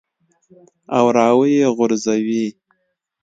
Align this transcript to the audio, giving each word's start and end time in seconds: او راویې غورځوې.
او 0.97 1.05
راویې 1.17 1.67
غورځوې. 1.77 2.45